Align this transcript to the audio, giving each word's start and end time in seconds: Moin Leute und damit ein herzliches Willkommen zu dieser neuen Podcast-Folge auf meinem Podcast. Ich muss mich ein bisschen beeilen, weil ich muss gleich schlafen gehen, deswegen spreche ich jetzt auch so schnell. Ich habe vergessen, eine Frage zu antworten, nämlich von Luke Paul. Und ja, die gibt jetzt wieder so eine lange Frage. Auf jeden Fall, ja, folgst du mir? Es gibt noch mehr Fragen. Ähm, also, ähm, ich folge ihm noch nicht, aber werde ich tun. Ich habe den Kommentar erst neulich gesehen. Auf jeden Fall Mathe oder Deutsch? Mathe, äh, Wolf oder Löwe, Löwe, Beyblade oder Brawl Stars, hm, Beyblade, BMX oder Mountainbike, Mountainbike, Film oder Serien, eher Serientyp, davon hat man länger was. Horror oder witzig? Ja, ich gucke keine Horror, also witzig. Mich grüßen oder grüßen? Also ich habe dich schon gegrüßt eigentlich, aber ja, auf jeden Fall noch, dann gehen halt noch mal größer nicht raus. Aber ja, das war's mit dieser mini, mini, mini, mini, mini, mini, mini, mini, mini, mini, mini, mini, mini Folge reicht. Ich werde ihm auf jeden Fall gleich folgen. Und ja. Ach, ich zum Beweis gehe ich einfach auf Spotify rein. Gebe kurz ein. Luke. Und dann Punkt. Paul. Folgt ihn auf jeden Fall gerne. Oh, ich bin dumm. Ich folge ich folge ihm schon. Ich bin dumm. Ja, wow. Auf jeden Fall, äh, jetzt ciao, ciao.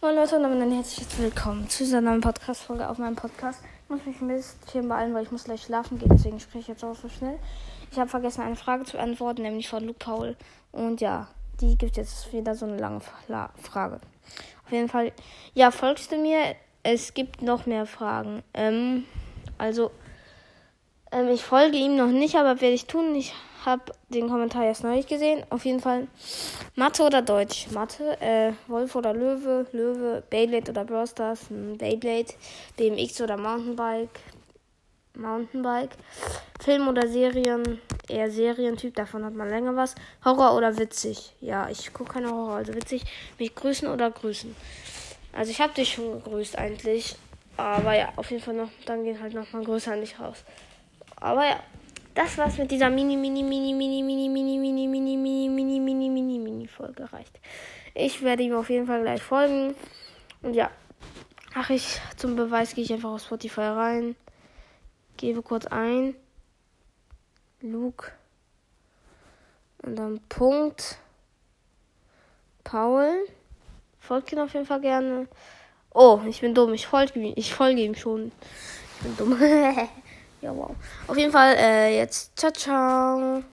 Moin 0.00 0.14
Leute 0.14 0.36
und 0.36 0.44
damit 0.44 0.62
ein 0.62 0.70
herzliches 0.70 1.18
Willkommen 1.18 1.68
zu 1.68 1.82
dieser 1.82 2.00
neuen 2.00 2.20
Podcast-Folge 2.20 2.88
auf 2.88 2.98
meinem 2.98 3.16
Podcast. 3.16 3.60
Ich 3.82 3.90
muss 3.90 4.06
mich 4.06 4.20
ein 4.20 4.28
bisschen 4.28 4.88
beeilen, 4.88 5.12
weil 5.12 5.24
ich 5.24 5.32
muss 5.32 5.42
gleich 5.42 5.64
schlafen 5.64 5.98
gehen, 5.98 6.10
deswegen 6.12 6.38
spreche 6.38 6.60
ich 6.60 6.68
jetzt 6.68 6.84
auch 6.84 6.94
so 6.94 7.08
schnell. 7.08 7.36
Ich 7.90 7.98
habe 7.98 8.08
vergessen, 8.08 8.42
eine 8.42 8.54
Frage 8.54 8.84
zu 8.84 8.96
antworten, 8.96 9.42
nämlich 9.42 9.68
von 9.68 9.84
Luke 9.84 9.98
Paul. 9.98 10.36
Und 10.70 11.00
ja, 11.00 11.26
die 11.60 11.76
gibt 11.76 11.96
jetzt 11.96 12.32
wieder 12.32 12.54
so 12.54 12.66
eine 12.66 12.76
lange 12.76 13.00
Frage. 13.00 14.00
Auf 14.64 14.70
jeden 14.70 14.88
Fall, 14.88 15.10
ja, 15.54 15.72
folgst 15.72 16.12
du 16.12 16.16
mir? 16.16 16.54
Es 16.84 17.12
gibt 17.12 17.42
noch 17.42 17.66
mehr 17.66 17.84
Fragen. 17.84 18.44
Ähm, 18.54 19.04
also, 19.58 19.90
ähm, 21.12 21.28
ich 21.28 21.42
folge 21.42 21.76
ihm 21.76 21.96
noch 21.96 22.08
nicht, 22.08 22.36
aber 22.36 22.60
werde 22.60 22.74
ich 22.74 22.86
tun. 22.86 23.14
Ich 23.14 23.32
habe 23.64 23.92
den 24.08 24.28
Kommentar 24.28 24.64
erst 24.64 24.84
neulich 24.84 25.06
gesehen. 25.06 25.44
Auf 25.50 25.64
jeden 25.64 25.80
Fall 25.80 26.08
Mathe 26.74 27.02
oder 27.02 27.22
Deutsch? 27.22 27.68
Mathe, 27.70 28.20
äh, 28.20 28.52
Wolf 28.66 28.94
oder 28.94 29.12
Löwe, 29.12 29.66
Löwe, 29.72 30.22
Beyblade 30.30 30.70
oder 30.70 30.84
Brawl 30.84 31.06
Stars, 31.06 31.48
hm, 31.50 31.76
Beyblade, 31.76 32.32
BMX 32.76 33.20
oder 33.20 33.36
Mountainbike, 33.36 34.20
Mountainbike, 35.14 35.90
Film 36.60 36.88
oder 36.88 37.08
Serien, 37.08 37.80
eher 38.08 38.30
Serientyp, 38.30 38.94
davon 38.94 39.24
hat 39.24 39.34
man 39.34 39.48
länger 39.48 39.74
was. 39.76 39.94
Horror 40.24 40.56
oder 40.56 40.78
witzig? 40.78 41.34
Ja, 41.40 41.68
ich 41.68 41.92
gucke 41.92 42.14
keine 42.14 42.30
Horror, 42.30 42.56
also 42.56 42.74
witzig. 42.74 43.02
Mich 43.38 43.54
grüßen 43.54 43.88
oder 43.88 44.10
grüßen? 44.10 44.54
Also 45.32 45.50
ich 45.50 45.60
habe 45.60 45.74
dich 45.74 45.92
schon 45.92 46.22
gegrüßt 46.22 46.56
eigentlich, 46.56 47.16
aber 47.56 47.94
ja, 47.94 48.12
auf 48.16 48.30
jeden 48.30 48.42
Fall 48.42 48.54
noch, 48.54 48.70
dann 48.86 49.04
gehen 49.04 49.20
halt 49.20 49.34
noch 49.34 49.52
mal 49.52 49.64
größer 49.64 49.96
nicht 49.96 50.20
raus. 50.20 50.44
Aber 51.20 51.44
ja, 51.44 51.60
das 52.14 52.36
war's 52.38 52.58
mit 52.58 52.70
dieser 52.70 52.90
mini, 52.90 53.16
mini, 53.16 53.42
mini, 53.42 53.72
mini, 53.72 54.02
mini, 54.02 54.28
mini, 54.28 54.58
mini, 54.58 54.86
mini, 54.88 55.16
mini, 55.16 55.48
mini, 55.48 55.80
mini, 55.80 56.08
mini, 56.08 56.38
mini 56.38 56.66
Folge 56.66 57.12
reicht. 57.12 57.38
Ich 57.94 58.22
werde 58.22 58.42
ihm 58.42 58.54
auf 58.54 58.70
jeden 58.70 58.86
Fall 58.86 59.02
gleich 59.02 59.22
folgen. 59.22 59.74
Und 60.42 60.54
ja. 60.54 60.70
Ach, 61.54 61.70
ich 61.70 62.00
zum 62.16 62.36
Beweis 62.36 62.74
gehe 62.74 62.84
ich 62.84 62.92
einfach 62.92 63.10
auf 63.10 63.22
Spotify 63.22 63.62
rein. 63.62 64.16
Gebe 65.16 65.42
kurz 65.42 65.66
ein. 65.66 66.14
Luke. 67.60 68.12
Und 69.82 69.96
dann 69.96 70.20
Punkt. 70.28 70.98
Paul. 72.62 73.26
Folgt 73.98 74.32
ihn 74.32 74.38
auf 74.38 74.54
jeden 74.54 74.66
Fall 74.66 74.80
gerne. 74.80 75.26
Oh, 75.92 76.20
ich 76.28 76.40
bin 76.40 76.54
dumm. 76.54 76.74
Ich 76.74 76.86
folge 76.86 77.18
ich 77.18 77.54
folge 77.54 77.80
ihm 77.80 77.94
schon. 77.94 78.30
Ich 78.96 79.02
bin 79.02 79.16
dumm. 79.16 79.38
Ja, 80.40 80.54
wow. 80.54 80.70
Auf 81.06 81.16
jeden 81.16 81.32
Fall, 81.32 81.56
äh, 81.56 81.96
jetzt 81.96 82.38
ciao, 82.38 82.52
ciao. 82.52 83.42